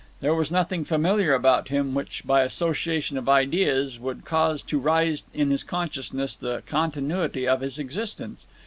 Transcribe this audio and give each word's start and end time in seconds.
There 0.19 0.33
was 0.33 0.49
nothing 0.49 0.83
familiar 0.83 1.31
about 1.35 1.67
him, 1.67 1.93
which, 1.93 2.23
by 2.25 2.41
association 2.41 3.19
of 3.19 3.29
ideas, 3.29 3.99
would 3.99 4.25
cause 4.25 4.63
to 4.63 4.79
rise 4.79 5.23
in 5.31 5.51
his 5.51 5.61
consciousness 5.63 6.35
the 6.35 6.63
continuity 6.65 7.47
of 7.47 7.61
his 7.61 7.77
existence. 7.77 8.47